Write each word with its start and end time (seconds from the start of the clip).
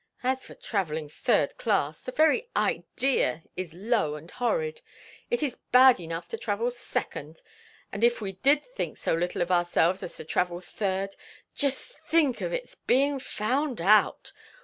As 0.23 0.47
for 0.47 0.55
travelling 0.55 1.09
third 1.09 1.57
class—the 1.59 2.13
very 2.13 2.49
idea 2.55 3.43
is 3.55 3.71
low 3.75 4.15
and 4.15 4.31
horrid. 4.31 4.81
It 5.29 5.43
is 5.43 5.57
bad 5.71 5.99
enough 5.99 6.27
to 6.29 6.39
travel 6.39 6.71
second, 6.71 7.43
and 7.91 8.03
if 8.03 8.19
we 8.19 8.31
did 8.31 8.65
think 8.65 8.97
so 8.97 9.13
little 9.13 9.43
of 9.43 9.51
ourselves 9.51 10.01
as 10.01 10.17
to 10.17 10.25
travel 10.25 10.59
third—just 10.59 11.99
think 11.99 12.41
of 12.41 12.51
its 12.51 12.73
being 12.73 13.19
found 13.19 13.79
out! 13.79 14.31